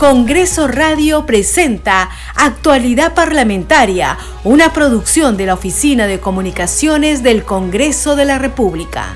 [0.00, 8.24] Congreso Radio presenta Actualidad Parlamentaria, una producción de la Oficina de Comunicaciones del Congreso de
[8.24, 9.08] la República.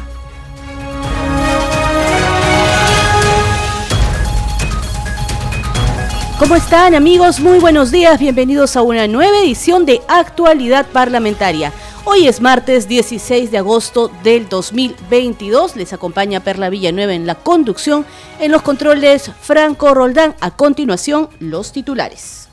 [6.38, 7.40] ¿Cómo están amigos?
[7.40, 11.72] Muy buenos días, bienvenidos a una nueva edición de Actualidad Parlamentaria.
[12.07, 15.75] Hoy es martes 16 de agosto del 2022.
[15.75, 18.05] Les acompaña Perla Villanueva en la conducción.
[18.41, 20.35] En los controles, Franco Roldán.
[20.41, 22.51] A continuación, los titulares.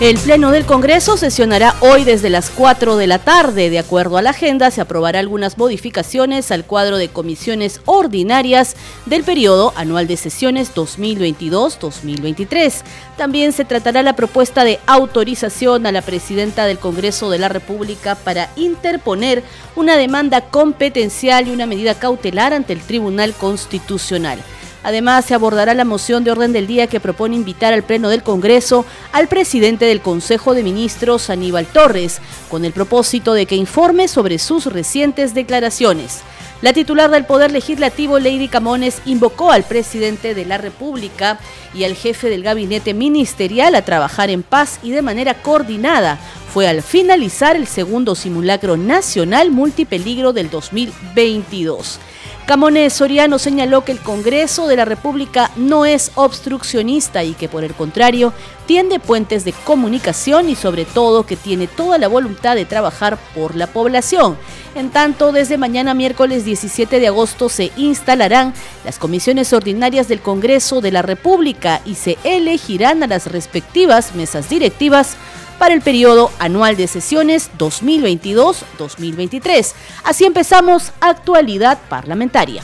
[0.00, 3.70] El Pleno del Congreso sesionará hoy desde las 4 de la tarde.
[3.70, 8.74] De acuerdo a la agenda, se aprobará algunas modificaciones al cuadro de comisiones ordinarias
[9.06, 12.82] del periodo anual de sesiones 2022-2023.
[13.16, 18.16] También se tratará la propuesta de autorización a la presidenta del Congreso de la República
[18.16, 19.44] para interponer
[19.76, 24.40] una demanda competencial y una medida cautelar ante el Tribunal Constitucional.
[24.84, 28.22] Además, se abordará la moción de orden del día que propone invitar al Pleno del
[28.22, 34.08] Congreso al presidente del Consejo de Ministros, Aníbal Torres, con el propósito de que informe
[34.08, 36.20] sobre sus recientes declaraciones.
[36.60, 41.38] La titular del Poder Legislativo, Lady Camones, invocó al presidente de la República
[41.74, 46.18] y al jefe del gabinete ministerial a trabajar en paz y de manera coordinada.
[46.52, 51.98] Fue al finalizar el segundo simulacro nacional multipeligro del 2022.
[52.46, 57.64] Camones Soriano señaló que el Congreso de la República no es obstruccionista y que por
[57.64, 58.34] el contrario
[58.66, 63.56] tiende puentes de comunicación y sobre todo que tiene toda la voluntad de trabajar por
[63.56, 64.36] la población.
[64.74, 68.52] En tanto, desde mañana miércoles 17 de agosto se instalarán
[68.84, 74.50] las comisiones ordinarias del Congreso de la República y se elegirán a las respectivas mesas
[74.50, 75.16] directivas
[75.58, 79.72] para el periodo anual de sesiones 2022-2023.
[80.04, 82.62] Así empezamos actualidad parlamentaria.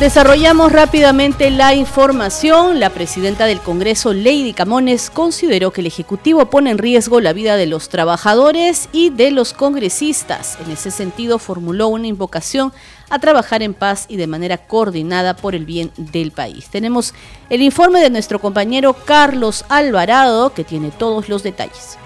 [0.00, 2.80] Desarrollamos rápidamente la información.
[2.80, 7.56] La presidenta del Congreso, Lady Camones, consideró que el Ejecutivo pone en riesgo la vida
[7.56, 10.56] de los trabajadores y de los congresistas.
[10.64, 12.72] En ese sentido, formuló una invocación
[13.10, 16.68] a trabajar en paz y de manera coordinada por el bien del país.
[16.70, 17.12] Tenemos
[17.50, 21.98] el informe de nuestro compañero Carlos Alvarado, que tiene todos los detalles.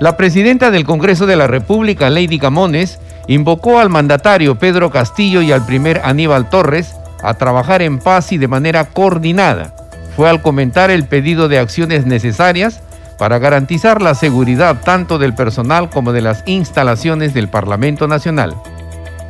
[0.00, 5.52] La presidenta del Congreso de la República, Lady Camones, invocó al mandatario Pedro Castillo y
[5.52, 9.74] al primer Aníbal Torres a trabajar en paz y de manera coordinada.
[10.16, 12.80] Fue al comentar el pedido de acciones necesarias
[13.18, 18.54] para garantizar la seguridad tanto del personal como de las instalaciones del Parlamento Nacional.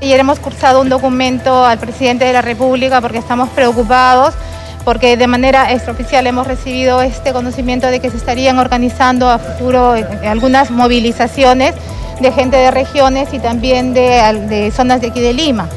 [0.00, 4.34] Ayer hemos cursado un documento al presidente de la República porque estamos preocupados
[4.84, 9.97] porque de manera extraoficial hemos recibido este conocimiento de que se estarían organizando a futuro
[9.97, 11.75] eh, algunas movilizaciones
[12.20, 15.69] de gente de regiones y también de, zonas de aquí de Lima.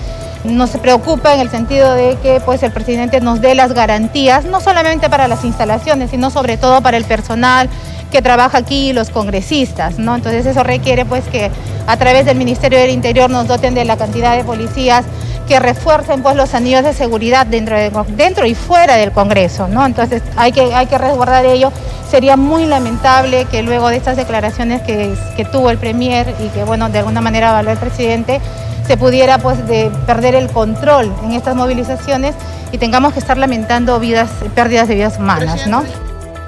[0.43, 4.61] Nos preocupa en el sentido de que pues, el presidente nos dé las garantías, no
[4.61, 7.69] solamente para las instalaciones, sino sobre todo para el personal
[8.11, 10.15] que trabaja aquí los congresistas, ¿no?
[10.15, 11.49] Entonces eso requiere pues que
[11.87, 15.05] a través del Ministerio del Interior nos doten de la cantidad de policías
[15.47, 17.75] que refuercen pues los anillos de seguridad dentro,
[18.09, 19.85] dentro y fuera del Congreso, ¿no?
[19.85, 21.71] Entonces hay que, hay que resguardar ello.
[22.09, 26.63] Sería muy lamentable que luego de estas declaraciones que, que tuvo el Premier y que
[26.63, 28.41] bueno, de alguna manera avaló el presidente,
[28.85, 32.35] se pudiera pues de perder el control en estas movilizaciones
[32.71, 35.83] y tengamos que estar lamentando vidas, pérdidas de vidas humanas, ¿no?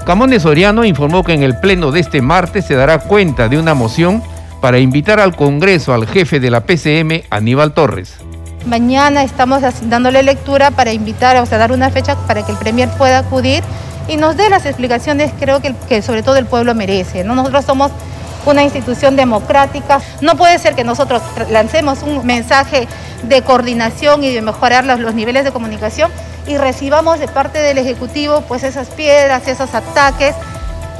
[0.05, 3.73] Camones Soriano informó que en el pleno de este martes se dará cuenta de una
[3.73, 4.21] moción
[4.59, 8.17] para invitar al Congreso al jefe de la PCM, Aníbal Torres.
[8.65, 12.89] Mañana estamos dándole lectura para invitar, o sea, dar una fecha para que el Premier
[12.97, 13.63] pueda acudir
[14.09, 17.23] y nos dé las explicaciones creo que, que sobre todo el pueblo merece.
[17.23, 17.33] ¿no?
[17.33, 17.91] Nosotros somos
[18.45, 19.99] una institución democrática.
[20.21, 22.87] No puede ser que nosotros lancemos un mensaje
[23.23, 26.11] de coordinación y de mejorar los, niveles de comunicación
[26.47, 30.35] y recibamos de parte del Ejecutivo pues esas piedras, esos ataques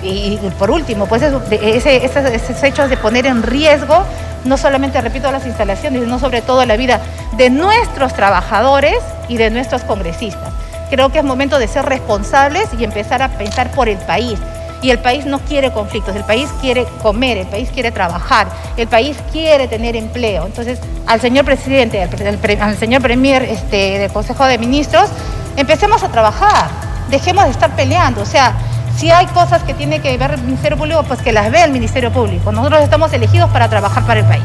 [0.01, 4.04] y, por último, pues ese, esos, hechos de poner en riesgo
[4.44, 7.00] no solamente, repito, las instalaciones, sino sobre todo la vida
[7.38, 8.98] de nuestros trabajadores
[9.30, 10.51] y de nuestros congresistas.
[10.89, 14.38] Creo que es momento de ser responsables y empezar a pensar por el país.
[14.83, 18.88] Y el país no quiere conflictos, el país quiere comer, el país quiere trabajar, el
[18.88, 20.45] país quiere tener empleo.
[20.45, 20.77] Entonces,
[21.07, 25.09] al señor presidente, al, señor premier este, del Consejo de Ministros,
[25.56, 26.68] empecemos a trabajar,
[27.09, 28.21] dejemos de estar peleando.
[28.21, 28.53] O sea,
[28.97, 31.71] si hay cosas que tiene que ver el Ministerio Público, pues que las vea el
[31.71, 32.51] Ministerio Público.
[32.51, 34.44] Nosotros estamos elegidos para trabajar para el país.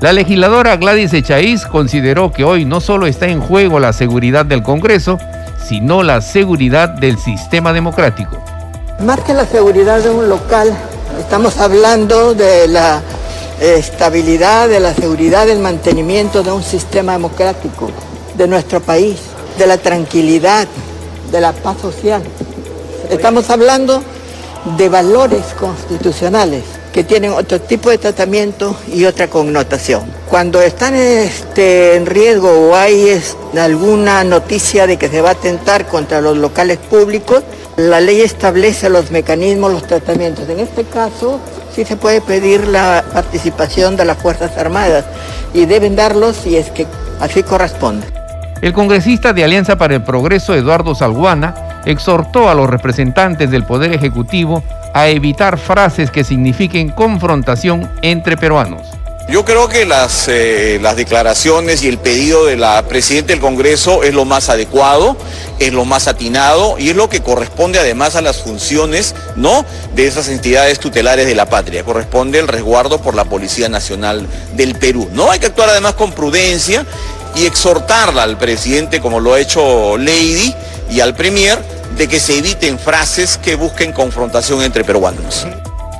[0.00, 4.62] La legisladora Gladys Echaíz consideró que hoy no solo está en juego la seguridad del
[4.62, 5.18] Congreso,
[5.62, 8.42] sino la seguridad del sistema democrático.
[9.00, 10.72] Más que la seguridad de un local,
[11.18, 13.02] estamos hablando de la
[13.60, 17.90] estabilidad, de la seguridad, del mantenimiento de un sistema democrático
[18.36, 19.18] de nuestro país,
[19.58, 20.66] de la tranquilidad,
[21.30, 22.22] de la paz social.
[23.10, 24.02] Estamos hablando
[24.78, 26.62] de valores constitucionales
[26.94, 30.04] que tienen otro tipo de tratamiento y otra connotación.
[30.30, 33.20] Cuando están este, en riesgo o hay
[33.58, 37.42] alguna noticia de que se va a atentar contra los locales públicos,
[37.76, 40.48] la ley establece los mecanismos, los tratamientos.
[40.48, 41.40] En este caso,
[41.74, 45.04] sí se puede pedir la participación de las Fuerzas Armadas
[45.52, 46.86] y deben darlos si es que
[47.18, 48.06] así corresponde.
[48.62, 51.54] El congresista de Alianza para el Progreso, Eduardo Salguana,
[51.86, 58.86] exhortó a los representantes del Poder Ejecutivo a evitar frases que signifiquen confrontación entre peruanos.
[59.26, 64.02] Yo creo que las, eh, las declaraciones y el pedido de la Presidenta del Congreso
[64.02, 65.16] es lo más adecuado,
[65.58, 69.64] es lo más atinado y es lo que corresponde además a las funciones ¿no?
[69.94, 71.84] de esas entidades tutelares de la patria.
[71.84, 74.26] Corresponde el resguardo por la Policía Nacional
[74.56, 75.08] del Perú.
[75.12, 75.30] ¿no?
[75.30, 76.84] Hay que actuar además con prudencia
[77.34, 80.54] y exhortarla al presidente, como lo ha hecho Lady,
[80.90, 81.58] y al Premier,
[81.96, 85.46] de que se eviten frases que busquen confrontación entre peruanos.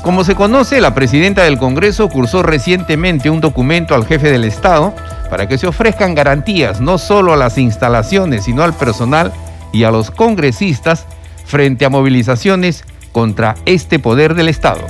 [0.03, 4.95] Como se conoce, la presidenta del Congreso cursó recientemente un documento al jefe del Estado
[5.31, 9.33] para que se ofrezcan garantías no solo a las instalaciones, sino al personal
[9.73, 11.07] y a los congresistas
[11.47, 14.81] frente a movilizaciones contra este poder del Estado.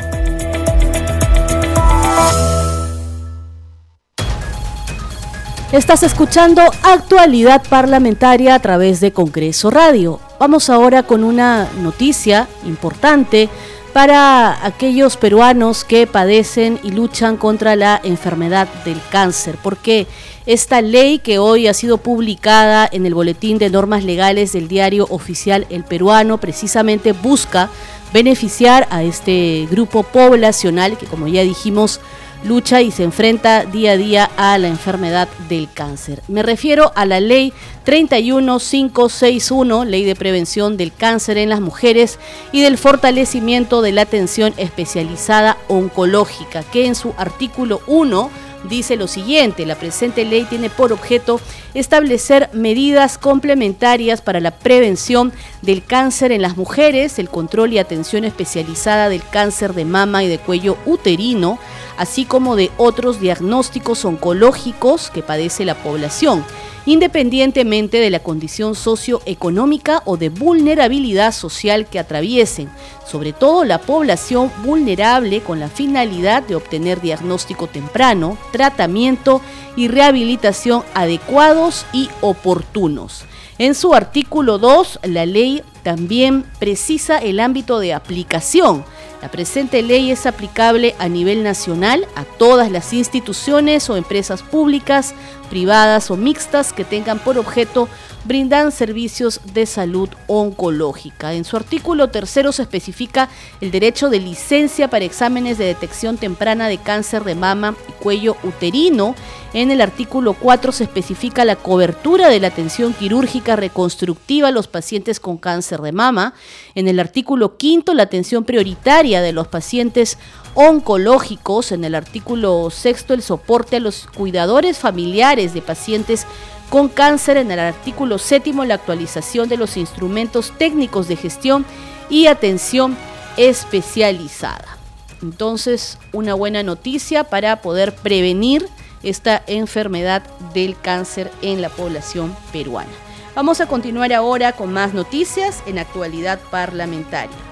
[5.74, 10.20] Estás escuchando actualidad parlamentaria a través de Congreso Radio.
[10.44, 13.48] Vamos ahora con una noticia importante
[13.94, 20.06] para aquellos peruanos que padecen y luchan contra la enfermedad del cáncer, porque
[20.44, 25.06] esta ley que hoy ha sido publicada en el Boletín de Normas Legales del diario
[25.08, 27.70] oficial El Peruano precisamente busca
[28.12, 32.00] beneficiar a este grupo poblacional que como ya dijimos
[32.44, 36.22] lucha y se enfrenta día a día a la enfermedad del cáncer.
[36.28, 37.52] Me refiero a la ley
[37.84, 42.18] 31561, ley de prevención del cáncer en las mujeres
[42.52, 48.30] y del fortalecimiento de la atención especializada oncológica, que en su artículo 1
[48.68, 51.40] dice lo siguiente, la presente ley tiene por objeto
[51.74, 55.32] establecer medidas complementarias para la prevención
[55.62, 60.28] del cáncer en las mujeres, el control y atención especializada del cáncer de mama y
[60.28, 61.58] de cuello uterino,
[61.98, 66.44] así como de otros diagnósticos oncológicos que padece la población
[66.86, 72.68] independientemente de la condición socioeconómica o de vulnerabilidad social que atraviesen,
[73.06, 79.40] sobre todo la población vulnerable con la finalidad de obtener diagnóstico temprano, tratamiento
[79.76, 83.24] y rehabilitación adecuados y oportunos.
[83.58, 88.84] En su artículo 2, la ley también precisa el ámbito de aplicación.
[89.24, 95.14] La presente ley es aplicable a nivel nacional a todas las instituciones o empresas públicas,
[95.48, 97.88] privadas o mixtas que tengan por objeto
[98.24, 101.34] brindar servicios de salud oncológica.
[101.34, 103.28] En su artículo tercero se especifica
[103.60, 108.36] el derecho de licencia para exámenes de detección temprana de cáncer de mama y cuello
[108.42, 109.14] uterino.
[109.52, 114.66] En el artículo 4 se especifica la cobertura de la atención quirúrgica reconstructiva a los
[114.66, 116.34] pacientes con cáncer de mama.
[116.74, 120.18] En el artículo 5 la atención prioritaria de los pacientes
[120.54, 126.26] oncológicos, en el artículo sexto el soporte a los cuidadores familiares de pacientes
[126.70, 131.64] con cáncer, en el artículo séptimo la actualización de los instrumentos técnicos de gestión
[132.10, 132.96] y atención
[133.36, 134.76] especializada.
[135.22, 138.68] Entonces, una buena noticia para poder prevenir
[139.02, 142.90] esta enfermedad del cáncer en la población peruana.
[143.34, 147.43] Vamos a continuar ahora con más noticias en actualidad parlamentaria.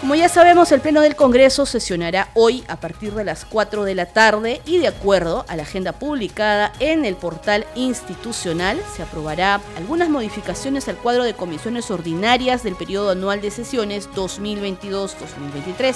[0.00, 3.94] Como ya sabemos, el Pleno del Congreso sesionará hoy a partir de las 4 de
[3.94, 9.60] la tarde y de acuerdo a la agenda publicada en el portal institucional se aprobará
[9.76, 15.94] algunas modificaciones al cuadro de comisiones ordinarias del periodo anual de sesiones 2022-2023,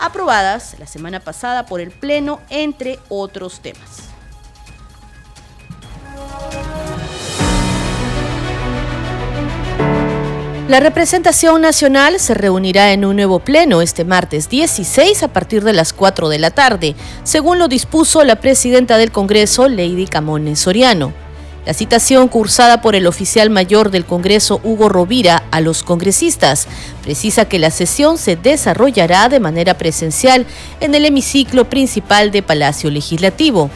[0.00, 4.14] aprobadas la semana pasada por el Pleno, entre otros temas.
[10.66, 15.74] La representación nacional se reunirá en un nuevo pleno este martes 16 a partir de
[15.74, 21.12] las 4 de la tarde, según lo dispuso la presidenta del Congreso, Lady Camones Soriano.
[21.66, 26.66] La citación cursada por el oficial mayor del Congreso, Hugo Rovira, a los congresistas,
[27.02, 30.46] precisa que la sesión se desarrollará de manera presencial
[30.80, 33.70] en el hemiciclo principal de Palacio Legislativo.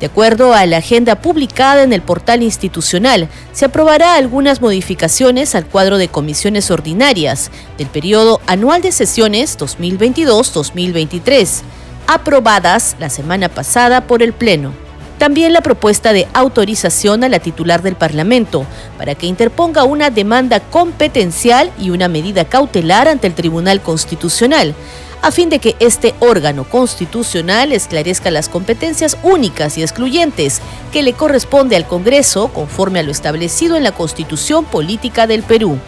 [0.00, 5.66] De acuerdo a la agenda publicada en el portal institucional, se aprobará algunas modificaciones al
[5.66, 11.60] cuadro de comisiones ordinarias del periodo anual de sesiones 2022-2023,
[12.06, 14.72] aprobadas la semana pasada por el Pleno.
[15.18, 18.64] También la propuesta de autorización a la titular del Parlamento
[18.96, 24.74] para que interponga una demanda competencial y una medida cautelar ante el Tribunal Constitucional
[25.22, 30.60] a fin de que este órgano constitucional esclarezca las competencias únicas y excluyentes
[30.92, 35.78] que le corresponde al Congreso conforme a lo establecido en la Constitución Política del Perú.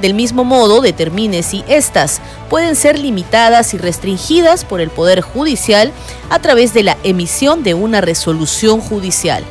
[0.00, 2.20] Del mismo modo, determine si éstas
[2.50, 5.92] pueden ser limitadas y restringidas por el Poder Judicial
[6.28, 9.44] a través de la emisión de una resolución judicial.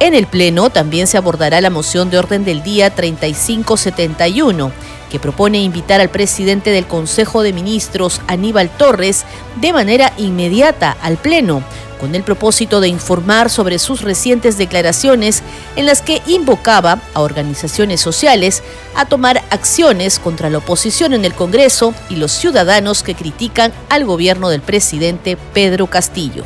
[0.00, 4.72] En el Pleno también se abordará la moción de orden del día 3571
[5.12, 9.26] que propone invitar al presidente del Consejo de Ministros, Aníbal Torres,
[9.60, 11.62] de manera inmediata al Pleno,
[12.00, 15.42] con el propósito de informar sobre sus recientes declaraciones
[15.76, 18.62] en las que invocaba a organizaciones sociales
[18.96, 24.06] a tomar acciones contra la oposición en el Congreso y los ciudadanos que critican al
[24.06, 26.44] gobierno del presidente Pedro Castillo.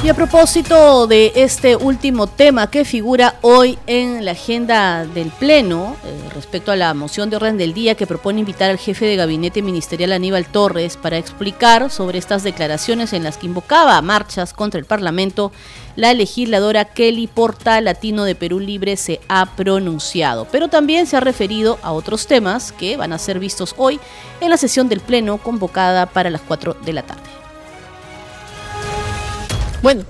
[0.00, 5.96] Y a propósito de este último tema que figura hoy en la agenda del Pleno,
[6.04, 9.16] eh, respecto a la moción de orden del día que propone invitar al jefe de
[9.16, 14.78] gabinete ministerial Aníbal Torres para explicar sobre estas declaraciones en las que invocaba marchas contra
[14.78, 15.50] el Parlamento,
[15.96, 20.46] la legisladora Kelly Porta, latino de Perú Libre, se ha pronunciado.
[20.52, 23.98] Pero también se ha referido a otros temas que van a ser vistos hoy
[24.40, 27.37] en la sesión del Pleno convocada para las 4 de la tarde.
[29.82, 30.04] Bueno,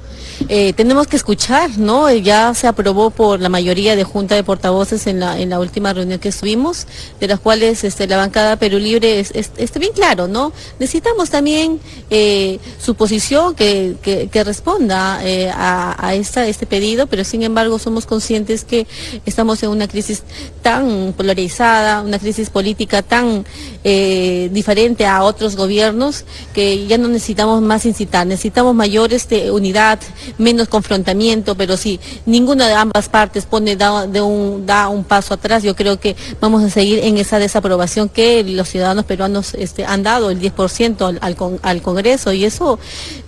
[0.51, 2.11] eh, tenemos que escuchar, ¿no?
[2.11, 6.31] Ya se aprobó por la mayoría de junta de portavoces en la, última reunión que
[6.31, 6.87] estuvimos,
[7.21, 10.53] de las cuales este, la bancada Perú Libre está bien claro, ¿no?
[10.79, 13.97] Necesitamos también eh, su posición que,
[14.45, 18.87] responda eh, a, este pedido, pero sin embargo somos conscientes que
[19.27, 20.23] estamos en una crisis
[20.63, 23.45] tan polarizada, una crisis política tan
[23.85, 26.25] diferente a otros gobiernos
[26.55, 29.99] que ya no necesitamos más incitar, necesitamos mayor este, unidad,
[30.39, 35.35] menos confrontamiento, pero si ninguna de ambas partes pone da, de un, da un paso
[35.35, 39.85] atrás, yo creo que vamos a seguir en esa desaprobación que los ciudadanos peruanos este,
[39.85, 42.79] han dado, el 10% al, al, Congreso, y eso,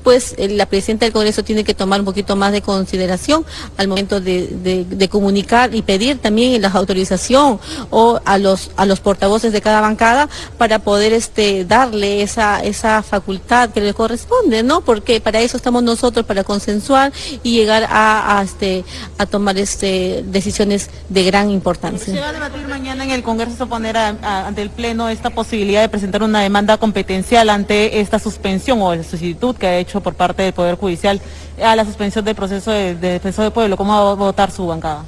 [0.02, 3.44] pues la presidenta del Congreso tiene que tomar un poquito más de consideración
[3.76, 7.58] al momento de, comunicar y pedir también la autorización
[7.90, 13.02] o a los, a los portavoces de cada bancada para poder este, darle esa, esa
[13.02, 14.82] facultad que le corresponde, ¿no?
[14.82, 16.99] Porque para eso estamos nosotros, para consensuar
[17.42, 18.84] y llegar a, este,
[19.18, 22.14] a tomar este, decisiones de gran importancia.
[22.14, 25.88] ¿Se va a debatir mañana en el Congreso poner ante el Pleno esta posibilidad de
[25.88, 30.42] presentar una demanda competencial ante esta suspensión o la solicitud que ha hecho por parte
[30.42, 31.20] del Poder Judicial
[31.62, 33.76] a la suspensión del proceso de, de defensor del pueblo?
[33.76, 35.04] ¿Cómo va a votar su bancada?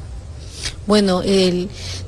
[0.86, 1.22] Bueno,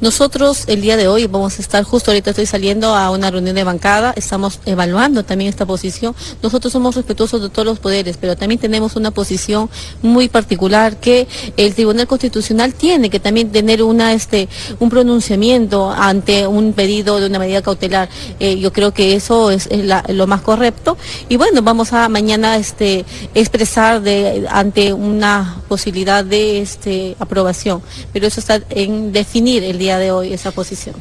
[0.01, 3.55] nosotros el día de hoy vamos a estar, justo ahorita estoy saliendo a una reunión
[3.55, 6.15] de bancada, estamos evaluando también esta posición.
[6.43, 9.71] Nosotros somos respetuosos de todos los poderes, pero también tenemos una posición
[10.03, 14.49] muy particular que el Tribunal Constitucional tiene que también tener una, este,
[14.81, 18.09] un pronunciamiento ante un pedido de una medida cautelar.
[18.41, 19.69] Eh, yo creo que eso es,
[20.09, 20.97] lo más correcto.
[21.29, 27.83] Y bueno, vamos a mañana este, expresar de, ante una posibilidad de este, aprobación.
[28.13, 30.95] Pero eso está en definir el día de hoy esa posición.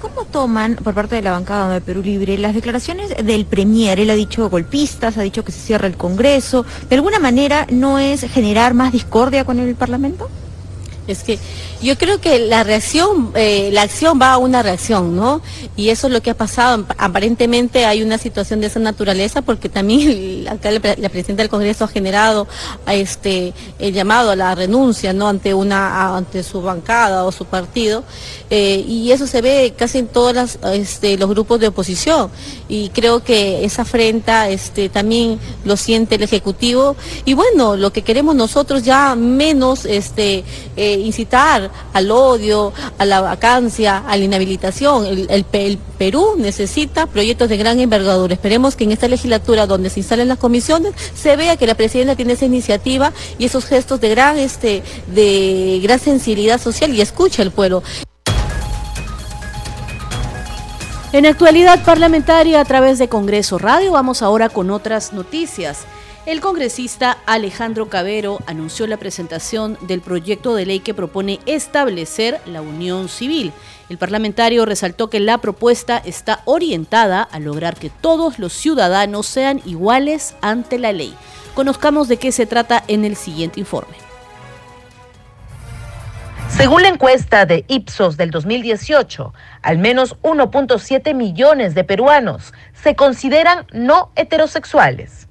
[0.00, 4.00] ¿Cómo toman por parte de la bancada de Perú Libre las declaraciones del Premier?
[4.00, 6.64] Él ha dicho golpistas, ha dicho que se cierra el Congreso.
[6.88, 10.30] ¿De alguna manera no es generar más discordia con el Parlamento?
[11.06, 11.38] Es que
[11.82, 15.40] yo creo que la reacción, eh, la acción va a una reacción, ¿no?
[15.76, 16.86] Y eso es lo que ha pasado.
[16.98, 21.88] Aparentemente hay una situación de esa naturaleza porque también la, la presidenta del Congreso ha
[21.88, 22.46] generado
[22.86, 25.28] este el llamado a la renuncia, ¿no?
[25.28, 28.04] Ante una ante su bancada o su partido
[28.50, 32.30] eh, y eso se ve casi en todos este, los grupos de oposición
[32.68, 38.02] y creo que esa afrenta este también lo siente el ejecutivo y bueno lo que
[38.02, 40.44] queremos nosotros ya menos este
[40.76, 45.06] eh, incitar al odio, a la vacancia, a la inhabilitación.
[45.28, 48.34] El, Perú necesita proyectos de gran envergadura.
[48.34, 52.16] Esperemos que en esta legislatura donde se instalen las comisiones se vea que la presidenta
[52.16, 54.82] tiene esa iniciativa y esos gestos de gran, este,
[55.14, 57.82] de gran sensibilidad social y escucha al pueblo.
[61.12, 65.86] En actualidad parlamentaria a través de Congreso Radio vamos ahora con otras noticias.
[66.26, 72.62] El congresista Alejandro Cabero anunció la presentación del proyecto de ley que propone establecer la
[72.62, 73.52] unión civil.
[73.88, 79.62] El parlamentario resaltó que la propuesta está orientada a lograr que todos los ciudadanos sean
[79.64, 81.14] iguales ante la ley.
[81.54, 83.94] Conozcamos de qué se trata en el siguiente informe.
[86.48, 92.52] Según la encuesta de Ipsos del 2018, al menos 1.7 millones de peruanos
[92.82, 95.25] se consideran no heterosexuales.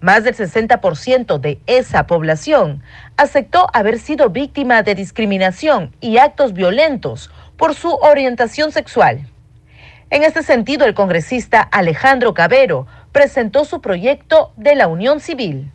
[0.00, 2.82] Más del 60% de esa población
[3.16, 9.28] aceptó haber sido víctima de discriminación y actos violentos por su orientación sexual.
[10.10, 15.72] En este sentido, el congresista Alejandro Cabero presentó su proyecto de la Unión Civil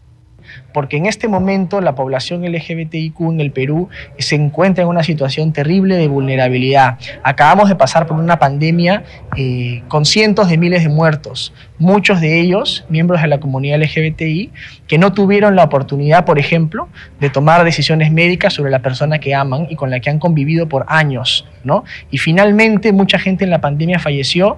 [0.74, 5.54] porque en este momento la población LGBTIQ en el Perú se encuentra en una situación
[5.54, 6.98] terrible de vulnerabilidad.
[7.24, 9.04] Acabamos de pasar por una pandemia
[9.38, 14.52] eh, con cientos de miles de muertos, muchos de ellos miembros de la comunidad LGBTI
[14.88, 19.34] que no tuvieron la oportunidad, por ejemplo, de tomar decisiones médicas sobre la persona que
[19.34, 21.84] aman y con la que han convivido por años, ¿no?
[22.12, 24.58] Y finalmente mucha gente en la pandemia falleció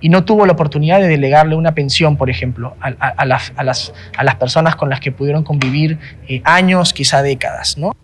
[0.00, 3.92] y no tuvo la oportunidad de delegarle una pensión, por ejemplo, a, las, a las,
[4.38, 5.98] personas con las que pudieron convivir
[6.28, 7.96] eh, años, quizá décadas, ¿no?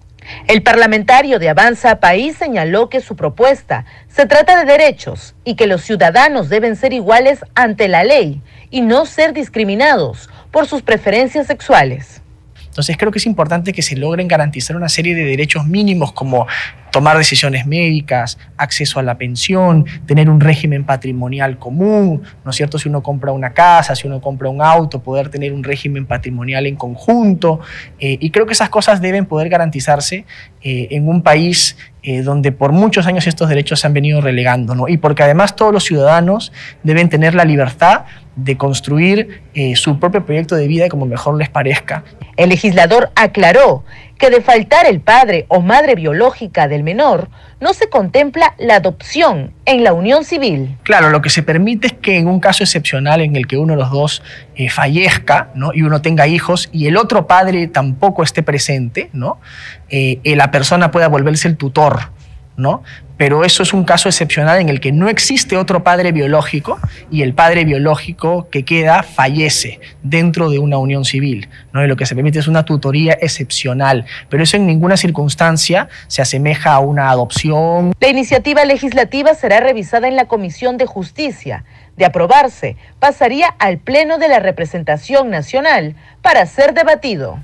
[0.46, 5.66] El parlamentario de Avanza País señaló que su propuesta se trata de derechos y que
[5.66, 11.46] los ciudadanos deben ser iguales ante la ley y no ser discriminados por sus preferencias
[11.46, 12.22] sexuales.
[12.66, 16.46] Entonces creo que es importante que se logren garantizar una serie de derechos mínimos como
[16.92, 22.78] tomar decisiones médicas, acceso a la pensión, tener un régimen patrimonial común, ¿no es cierto?
[22.78, 26.66] Si uno compra una casa, si uno compra un auto, poder tener un régimen patrimonial
[26.66, 27.60] en conjunto.
[27.98, 30.26] Eh, y creo que esas cosas deben poder garantizarse
[30.62, 34.74] eh, en un país eh, donde por muchos años estos derechos se han venido relegando,
[34.74, 34.86] ¿no?
[34.88, 38.02] Y porque además todos los ciudadanos deben tener la libertad
[38.36, 39.42] de construir
[39.74, 42.02] su propio proyecto de vida como mejor les parezca.
[42.38, 43.84] El legislador aclaró
[44.22, 49.52] que de faltar el padre o madre biológica del menor, no se contempla la adopción
[49.64, 50.78] en la unión civil.
[50.84, 53.72] Claro, lo que se permite es que en un caso excepcional en el que uno
[53.72, 54.22] de los dos
[54.54, 55.74] eh, fallezca ¿no?
[55.74, 59.40] y uno tenga hijos y el otro padre tampoco esté presente, ¿no?
[59.88, 62.12] Eh, eh, la persona pueda volverse el tutor
[62.56, 62.82] ¿no?
[63.16, 66.78] Pero eso es un caso excepcional en el que no existe otro padre biológico
[67.10, 71.86] y el padre biológico que queda fallece dentro de una unión civil, ¿no?
[71.86, 76.72] Lo que se permite es una tutoría excepcional, pero eso en ninguna circunstancia se asemeja
[76.72, 77.94] a una adopción.
[78.00, 81.64] La iniciativa legislativa será revisada en la Comisión de Justicia.
[81.96, 87.38] De aprobarse, pasaría al Pleno de la Representación Nacional para ser debatido.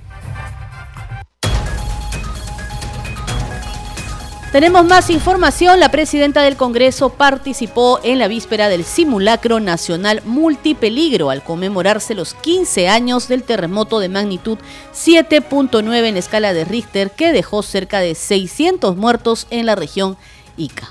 [4.53, 5.79] Tenemos más información.
[5.79, 12.33] La presidenta del Congreso participó en la víspera del simulacro nacional multipeligro al conmemorarse los
[12.33, 14.57] 15 años del terremoto de magnitud
[14.95, 20.17] 7.9 en escala de Richter que dejó cerca de 600 muertos en la región
[20.57, 20.89] Ica.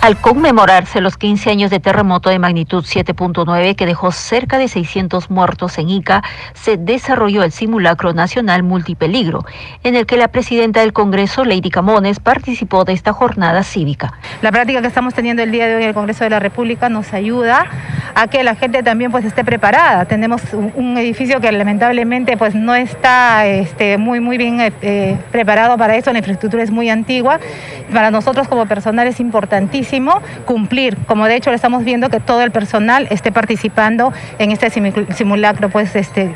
[0.00, 5.30] Al conmemorarse los 15 años de terremoto de magnitud 7.9 que dejó cerca de 600
[5.30, 6.22] muertos en Ica,
[6.54, 9.44] se desarrolló el simulacro nacional multipeligro,
[9.82, 14.12] en el que la presidenta del Congreso, Lady Camones, participó de esta jornada cívica.
[14.42, 16.88] La práctica que estamos teniendo el día de hoy en el Congreso de la República
[16.88, 17.66] nos ayuda
[18.14, 20.04] a que la gente también pues esté preparada.
[20.04, 25.76] Tenemos un, edificio que lamentablemente pues no está este, muy, muy bien eh, eh, preparado
[25.76, 27.38] para eso, la infraestructura es muy antigua.
[27.92, 29.85] Para nosotros como personal es importantísimo
[30.44, 34.70] cumplir, como de hecho lo estamos viendo que todo el personal esté participando en este
[34.70, 36.34] simulacro, pues este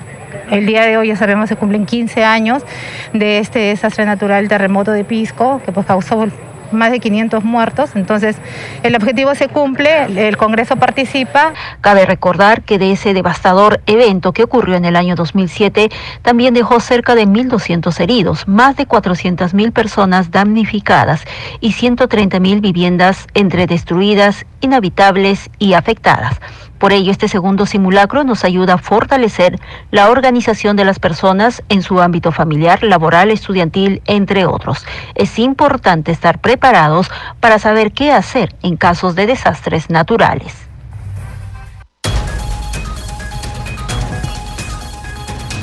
[0.50, 2.64] el día de hoy ya sabemos se cumplen 15 años
[3.12, 6.26] de este desastre natural terremoto de Pisco que pues causó
[6.72, 7.90] más de 500 muertos.
[7.94, 8.36] Entonces,
[8.82, 11.52] el objetivo se cumple, el Congreso participa.
[11.80, 15.90] Cabe recordar que de ese devastador evento que ocurrió en el año 2007,
[16.22, 21.22] también dejó cerca de 1.200 heridos, más de 400.000 personas damnificadas
[21.60, 26.40] y 130.000 viviendas entre destruidas, inhabitables y afectadas.
[26.80, 31.82] Por ello, este segundo simulacro nos ayuda a fortalecer la organización de las personas en
[31.82, 34.86] su ámbito familiar, laboral, estudiantil, entre otros.
[35.14, 40.69] Es importante estar preparados para saber qué hacer en casos de desastres naturales.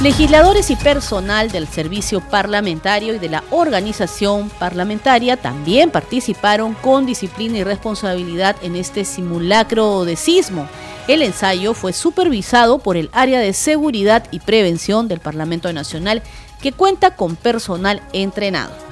[0.01, 7.57] Legisladores y personal del servicio parlamentario y de la organización parlamentaria también participaron con disciplina
[7.57, 10.69] y responsabilidad en este simulacro de sismo.
[11.07, 16.21] El ensayo fue supervisado por el área de seguridad y prevención del Parlamento Nacional,
[16.61, 18.86] que cuenta con personal entrenado.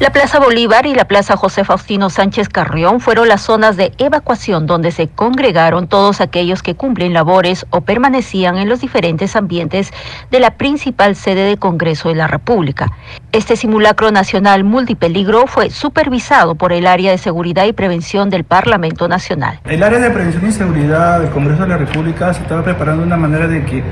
[0.00, 4.66] La Plaza Bolívar y la Plaza José Faustino Sánchez Carrión fueron las zonas de evacuación
[4.66, 9.92] donde se congregaron todos aquellos que cumplen labores o permanecían en los diferentes ambientes
[10.30, 12.90] de la principal sede de Congreso de la República.
[13.32, 19.06] Este simulacro nacional multipeligro fue supervisado por el área de seguridad y prevención del Parlamento
[19.06, 19.60] Nacional.
[19.66, 23.06] El área de prevención y seguridad del Congreso de la República se estaba preparando de
[23.06, 23.84] una manera de que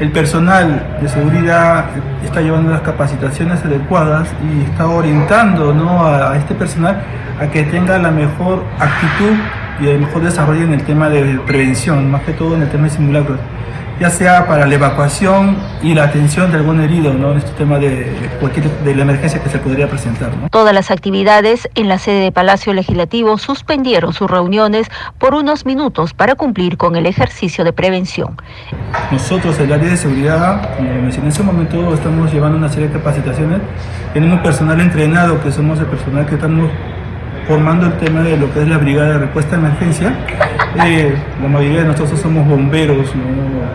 [0.00, 1.84] el personal de seguridad
[2.24, 6.06] está llevando las capacitaciones adecuadas y está orientando ¿no?
[6.06, 7.02] a, este personal
[7.40, 9.34] a que tenga la mejor actitud
[9.80, 12.84] y el mejor desarrollo en el tema de prevención, más que todo en el tema
[12.84, 13.38] de simulacros,
[14.00, 17.32] ya sea para la evacuación y la atención de algún herido, ¿no?
[17.32, 20.34] en este tema de cualquier de la emergencia que se podría presentar.
[20.34, 20.48] ¿no?
[20.48, 24.86] Todas las actividades en la sede de Palacio Legislativo suspendieron sus reuniones
[25.18, 28.38] por unos minutos para cumplir con el ejercicio de prevención.
[29.12, 32.94] Nosotros, el área de seguridad, como mencioné en ese momento, estamos llevando una serie de
[32.94, 33.60] capacitaciones.
[34.14, 36.70] Tenemos personal entrenado, que somos el personal que estamos
[37.50, 40.14] formando el tema de lo que es la brigada de respuesta a emergencia.
[40.86, 43.24] Eh, la mayoría de nosotros somos bomberos, ¿no?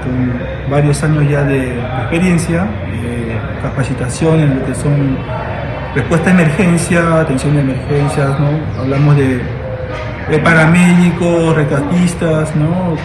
[0.02, 5.18] con varios años ya de experiencia, eh, capacitación en lo que son
[5.94, 8.30] respuesta a emergencia, atención de emergencias,
[8.80, 9.42] hablamos de,
[10.42, 12.96] paramédicos, rescatistas, ¿no?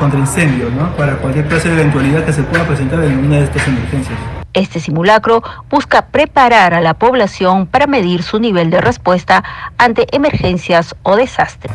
[0.00, 0.88] contra incendios, ¿no?
[0.96, 4.18] para cualquier clase de eventualidad que se pueda presentar en una de estas emergencias.
[4.54, 9.44] Este simulacro busca preparar a la población para medir su nivel de respuesta
[9.76, 11.74] ante emergencias o desastres.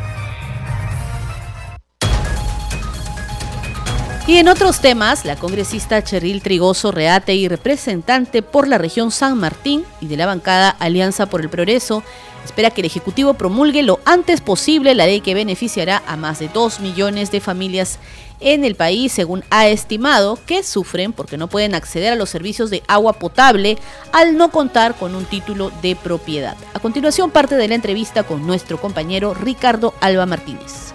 [4.28, 9.40] Y en otros temas, la congresista Cheryl Trigoso Reate y representante por la región San
[9.40, 12.04] Martín y de la bancada Alianza por el Progreso
[12.46, 16.48] espera que el Ejecutivo promulgue lo antes posible la ley que beneficiará a más de
[16.50, 18.00] 2 millones de familias
[18.40, 22.70] en el país, según ha estimado, que sufren porque no pueden acceder a los servicios
[22.70, 23.78] de agua potable
[24.12, 26.56] al no contar con un título de propiedad.
[26.74, 30.94] A continuación, parte de la entrevista con nuestro compañero Ricardo Alba Martínez.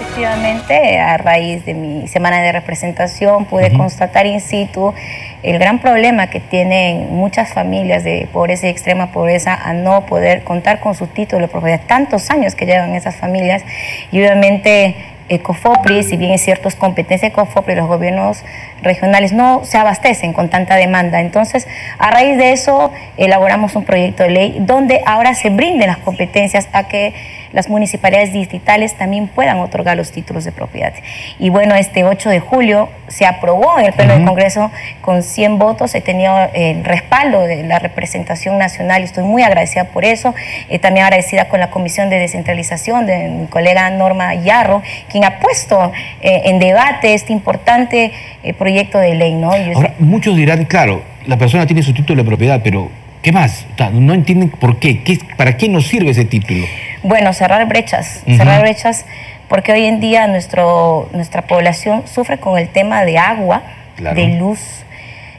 [0.00, 4.94] Efectivamente, a raíz de mi semana de representación pude constatar in situ
[5.42, 10.44] el gran problema que tienen muchas familias de pobreza y extrema pobreza a no poder
[10.44, 11.80] contar con su título de propiedad.
[11.88, 13.64] Tantos años que llevan esas familias
[14.12, 14.94] y obviamente
[15.28, 16.74] Ecofopri, si bien es cierto es
[17.20, 18.44] de Ecofopri, los gobiernos
[18.82, 21.20] regionales no se abastecen con tanta demanda.
[21.20, 21.66] Entonces,
[21.98, 26.68] a raíz de eso, elaboramos un proyecto de ley donde ahora se brinden las competencias
[26.72, 27.14] a que
[27.52, 30.92] las municipalidades distritales también puedan otorgar los títulos de propiedad.
[31.38, 35.58] Y bueno, este 8 de julio se aprobó en el Pleno del Congreso con 100
[35.58, 40.34] votos, he tenido el respaldo de la representación nacional y estoy muy agradecida por eso.
[40.68, 45.38] Eh, también agradecida con la Comisión de Descentralización de mi colega Norma Yarro, quien ha
[45.38, 49.34] puesto eh, en debate este importante eh, proyecto de ley.
[49.34, 49.52] ¿no?
[49.52, 52.90] Ahora, muchos dirán, claro, la persona tiene su título de propiedad, pero
[53.22, 53.66] ¿qué más?
[53.74, 55.02] O sea, no entienden por qué.
[55.02, 56.64] ¿Qué- ¿Para qué nos sirve ese título?
[57.02, 59.04] Bueno, cerrar brechas, cerrar brechas,
[59.48, 63.62] porque hoy en día nuestro, nuestra población sufre con el tema de agua,
[63.96, 64.14] Claro.
[64.14, 64.60] de luz,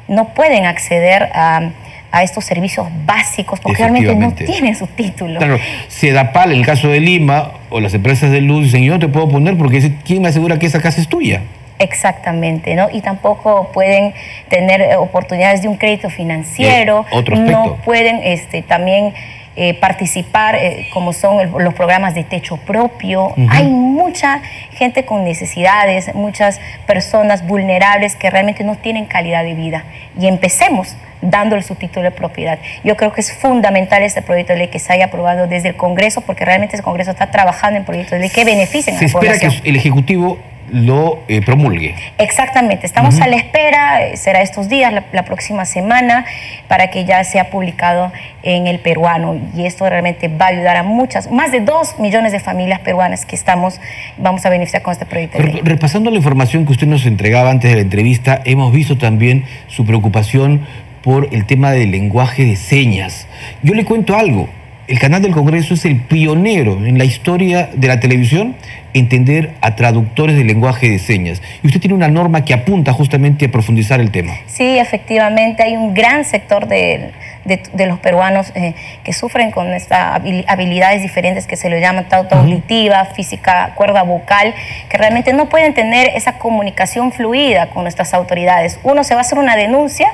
[0.10, 1.70] no pueden acceder a,
[2.12, 5.38] a estos servicios básicos porque realmente no tienen su título.
[5.40, 9.00] Claro, Sedapal, en el caso de Lima, o las empresas de luz dicen, yo no
[9.00, 11.42] te puedo poner porque ¿quién me asegura que esa casa es tuya?
[11.78, 12.90] Exactamente, ¿no?
[12.92, 14.14] Y tampoco pueden
[14.50, 19.14] tener eh, oportunidades de un crédito financiero, Eh, otro no pueden este, también
[19.62, 23.34] eh, participar eh, como son el- los programas de techo propio.
[23.50, 24.42] Hay mucha
[24.72, 29.84] gente con necesidades, muchas personas vulnerables que realmente no tienen calidad de vida.
[30.18, 32.58] Y empecemos dándole su título de propiedad.
[32.86, 35.76] Yo creo que es fundamental este proyecto de ley que se haya aprobado desde el
[35.76, 39.06] Congreso, porque realmente el Congreso está trabajando en proyectos de ley que beneficien a Se
[39.06, 39.62] la espera población.
[39.62, 40.40] que el Ejecutivo
[40.72, 41.96] lo eh, promulgue.
[42.18, 46.26] Exactamente, estamos a la espera, eh, será estos días, la, la próxima semana,
[46.68, 48.12] para que ya sea publicado
[48.44, 49.40] en el peruano.
[49.56, 53.26] Y esto realmente va a ayudar a muchas, más de dos millones de familias peruanas
[53.26, 53.80] que estamos,
[54.18, 55.38] vamos a beneficiar con este proyecto.
[55.40, 59.46] Re- Repasando la información que usted nos entregaba antes de la entrevista, hemos visto también
[59.68, 60.66] su preocupación
[61.02, 63.28] por el tema del lenguaje de señas.
[63.64, 64.50] Yo le cuento algo.
[64.88, 68.56] El canal del Congreso es el pionero en la historia de la televisión
[68.94, 71.42] entender a traductores de lenguaje de señas.
[71.64, 74.34] Y usted tiene una norma que apunta justamente a profundizar el tema.
[74.48, 77.12] Sí, efectivamente, hay un gran sector de,
[77.46, 78.74] de- de los peruanos eh,
[79.04, 84.04] que sufren con estas habil- habilidades diferentes que se le llaman tanto auditiva, física, cuerda
[84.04, 84.54] vocal,
[84.90, 88.80] que realmente no pueden tener esa comunicación fluida con nuestras autoridades.
[88.84, 90.08] Uno se va a hacer una denuncia,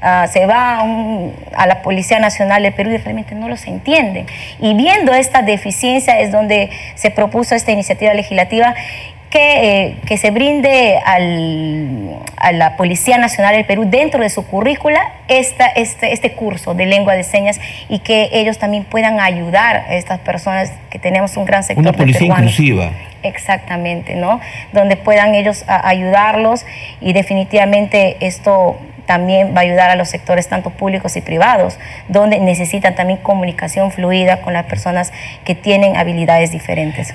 [0.00, 3.66] ah, se va a, un- a la Policía Nacional de Perú y realmente no los
[3.66, 4.26] entienden.
[4.60, 8.21] Y viendo esta deficiencia es donde se propuso esta iniciativa legislativa
[9.32, 15.00] que, que se brinde al, a la Policía Nacional del Perú dentro de su currícula
[15.26, 17.58] esta, este, este curso de lengua de señas
[17.88, 21.82] y que ellos también puedan ayudar a estas personas que tenemos un gran sector.
[21.82, 22.90] Una policía inclusiva.
[23.22, 24.40] Exactamente, ¿no?
[24.72, 26.66] Donde puedan ellos ayudarlos
[27.00, 32.38] y definitivamente esto también va a ayudar a los sectores tanto públicos y privados, donde
[32.38, 35.10] necesitan también comunicación fluida con las personas
[35.44, 37.14] que tienen habilidades diferentes.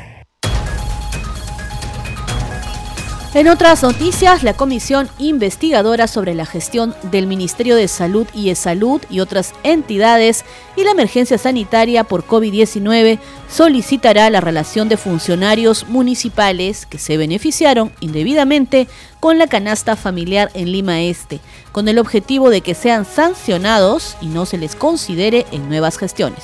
[3.38, 9.00] En otras noticias, la Comisión Investigadora sobre la Gestión del Ministerio de Salud y E-Salud
[9.12, 10.44] y otras entidades
[10.76, 17.92] y la emergencia sanitaria por COVID-19 solicitará la relación de funcionarios municipales que se beneficiaron
[18.00, 18.88] indebidamente
[19.20, 21.40] con la canasta familiar en Lima Este,
[21.72, 26.44] con el objetivo de que sean sancionados y no se les considere en nuevas gestiones.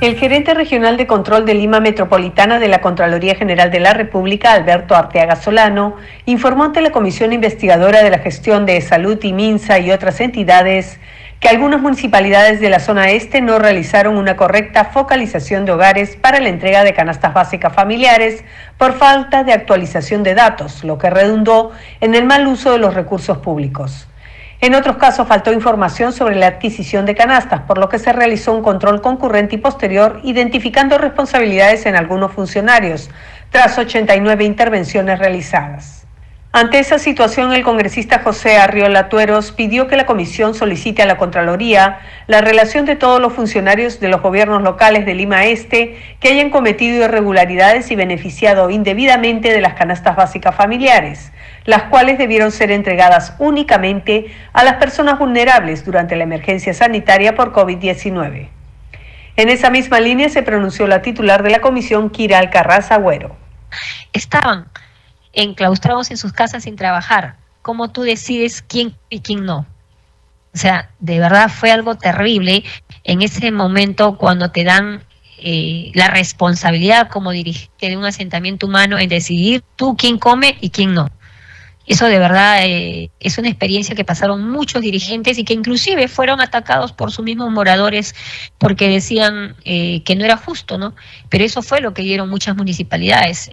[0.00, 4.54] El gerente regional de control de Lima Metropolitana de la Contraloría General de la República,
[4.54, 9.78] Alberto Arteaga Solano, informó ante la Comisión Investigadora de la Gestión de Salud y MINSA
[9.78, 10.98] y otras entidades
[11.38, 16.40] que algunas municipalidades de la zona este no realizaron una correcta focalización de hogares para
[16.40, 18.42] la entrega de canastas básicas familiares
[18.78, 22.94] por falta de actualización de datos, lo que redundó en el mal uso de los
[22.94, 24.09] recursos públicos.
[24.62, 28.52] En otros casos faltó información sobre la adquisición de canastas, por lo que se realizó
[28.52, 33.08] un control concurrente y posterior, identificando responsabilidades en algunos funcionarios,
[33.48, 36.00] tras 89 intervenciones realizadas.
[36.52, 41.16] Ante esa situación, el congresista José Arriola Tueros pidió que la comisión solicite a la
[41.16, 46.28] Contraloría la relación de todos los funcionarios de los gobiernos locales de Lima Este que
[46.28, 51.30] hayan cometido irregularidades y beneficiado indebidamente de las canastas básicas familiares,
[51.64, 57.52] las cuales debieron ser entregadas únicamente a las personas vulnerables durante la emergencia sanitaria por
[57.52, 58.48] COVID-19.
[59.36, 63.36] En esa misma línea se pronunció la titular de la comisión, Kira Alcarraz Agüero.
[64.12, 64.66] Estaban
[65.32, 67.36] enclaustrados en sus casas sin trabajar.
[67.62, 69.66] ¿Cómo tú decides quién y quién no?
[70.52, 72.64] O sea, de verdad fue algo terrible
[73.04, 75.04] en ese momento cuando te dan
[75.38, 80.70] eh, la responsabilidad como dirigente de un asentamiento humano en decidir tú quién come y
[80.70, 81.08] quién no.
[81.90, 86.40] Eso de verdad eh, es una experiencia que pasaron muchos dirigentes y que inclusive fueron
[86.40, 88.14] atacados por sus mismos moradores
[88.58, 90.94] porque decían eh, que no era justo, ¿no?
[91.30, 93.50] Pero eso fue lo que dieron muchas municipalidades.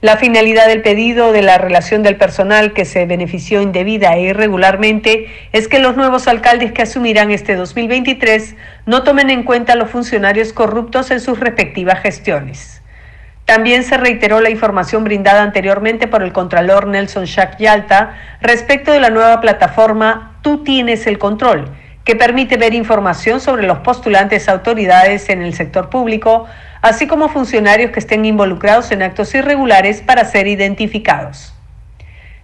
[0.00, 5.28] La finalidad del pedido de la relación del personal que se benefició indebida e irregularmente
[5.52, 8.56] es que los nuevos alcaldes que asumirán este 2023
[8.86, 12.79] no tomen en cuenta a los funcionarios corruptos en sus respectivas gestiones.
[13.50, 19.00] También se reiteró la información brindada anteriormente por el Contralor Nelson Shack Yalta respecto de
[19.00, 21.68] la nueva plataforma Tú tienes el control,
[22.04, 26.46] que permite ver información sobre los postulantes a autoridades en el sector público,
[26.80, 31.52] así como funcionarios que estén involucrados en actos irregulares para ser identificados.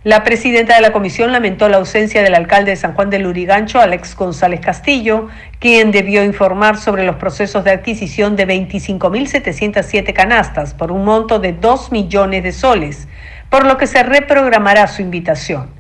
[0.07, 3.81] La presidenta de la comisión lamentó la ausencia del alcalde de San Juan del Lurigancho,
[3.81, 5.27] Alex González Castillo,
[5.59, 11.55] quien debió informar sobre los procesos de adquisición de 25.707 canastas por un monto de
[11.55, 13.09] 2 millones de soles,
[13.51, 15.71] por lo que se reprogramará su invitación.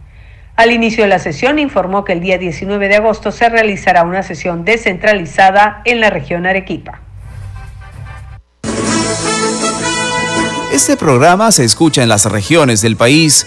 [0.56, 4.24] Al inicio de la sesión informó que el día 19 de agosto se realizará una
[4.24, 7.00] sesión descentralizada en la región Arequipa.
[10.72, 13.46] Este programa se escucha en las regiones del país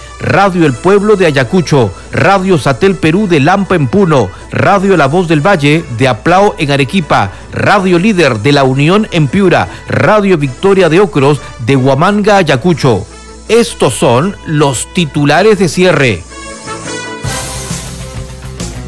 [0.21, 5.27] Radio El Pueblo de Ayacucho, Radio Satel Perú de Lampa en Puno, Radio La Voz
[5.27, 10.89] del Valle de Aplao en Arequipa, Radio Líder de La Unión en Piura, Radio Victoria
[10.89, 13.05] de Ocros de Huamanga, Ayacucho.
[13.49, 16.23] Estos son los titulares de cierre.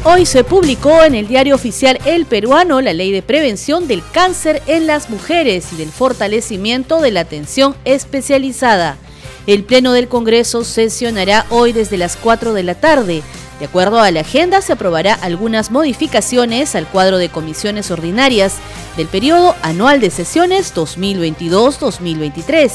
[0.04, 4.62] Hoy se publicó en el diario oficial El Peruano la ley de prevención del cáncer
[4.66, 8.98] en las mujeres y del fortalecimiento de la atención especializada.
[9.46, 13.22] El Pleno del Congreso sesionará hoy desde las 4 de la tarde.
[13.58, 18.54] De acuerdo a la agenda, se aprobará algunas modificaciones al cuadro de comisiones ordinarias
[18.96, 22.72] del periodo anual de sesiones 2022-2023.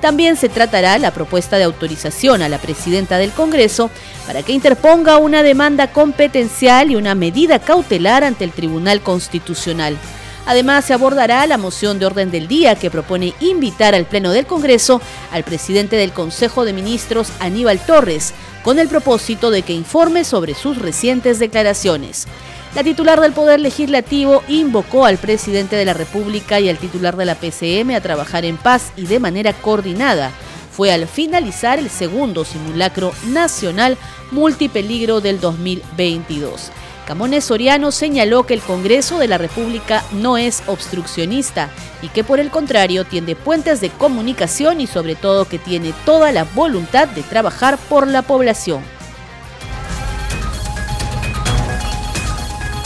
[0.00, 3.90] También se tratará la propuesta de autorización a la presidenta del Congreso
[4.26, 9.98] para que interponga una demanda competencial y una medida cautelar ante el Tribunal Constitucional.
[10.46, 14.46] Además, se abordará la moción de orden del día que propone invitar al Pleno del
[14.46, 15.00] Congreso
[15.30, 20.54] al presidente del Consejo de Ministros, Aníbal Torres, con el propósito de que informe sobre
[20.54, 22.26] sus recientes declaraciones.
[22.74, 27.26] La titular del Poder Legislativo invocó al presidente de la República y al titular de
[27.26, 30.32] la PCM a trabajar en paz y de manera coordinada.
[30.70, 33.98] Fue al finalizar el segundo simulacro nacional
[34.30, 36.72] multipeligro del 2022.
[37.06, 41.68] Camones Soriano señaló que el Congreso de la República no es obstruccionista
[42.00, 46.32] y que por el contrario tiende puentes de comunicación y sobre todo que tiene toda
[46.32, 48.82] la voluntad de trabajar por la población.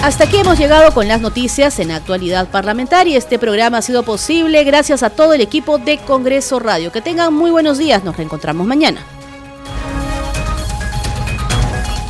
[0.03, 3.19] Hasta aquí hemos llegado con las noticias en actualidad parlamentaria.
[3.19, 6.93] Este programa ha sido posible gracias a todo el equipo de Congreso Radio.
[6.93, 8.05] Que tengan muy buenos días.
[8.05, 9.05] Nos reencontramos mañana.